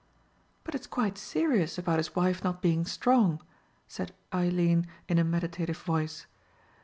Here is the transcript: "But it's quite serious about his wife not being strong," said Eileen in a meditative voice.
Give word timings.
"But 0.63 0.73
it's 0.73 0.87
quite 0.87 1.15
serious 1.15 1.77
about 1.77 1.99
his 1.99 2.15
wife 2.15 2.43
not 2.43 2.59
being 2.59 2.85
strong," 2.85 3.39
said 3.87 4.15
Eileen 4.33 4.87
in 5.07 5.19
a 5.19 5.23
meditative 5.23 5.77
voice. 5.77 6.25